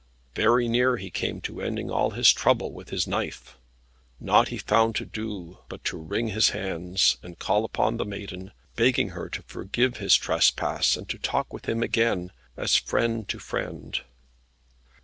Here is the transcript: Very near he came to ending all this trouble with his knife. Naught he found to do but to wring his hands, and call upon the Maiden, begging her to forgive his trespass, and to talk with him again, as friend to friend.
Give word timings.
Very 0.33 0.67
near 0.67 0.97
he 0.97 1.11
came 1.11 1.41
to 1.41 1.61
ending 1.61 1.91
all 1.91 2.09
this 2.09 2.29
trouble 2.29 2.71
with 2.73 2.89
his 2.89 3.05
knife. 3.05 3.55
Naught 4.19 4.47
he 4.47 4.57
found 4.57 4.95
to 4.95 5.05
do 5.05 5.59
but 5.69 5.83
to 5.83 5.95
wring 5.95 6.29
his 6.29 6.49
hands, 6.49 7.17
and 7.21 7.37
call 7.37 7.63
upon 7.63 7.97
the 7.97 8.03
Maiden, 8.05 8.51
begging 8.75 9.09
her 9.09 9.29
to 9.29 9.43
forgive 9.43 9.97
his 9.97 10.15
trespass, 10.15 10.97
and 10.97 11.07
to 11.09 11.19
talk 11.19 11.53
with 11.53 11.69
him 11.69 11.83
again, 11.83 12.31
as 12.57 12.75
friend 12.77 13.29
to 13.29 13.37
friend. 13.37 14.01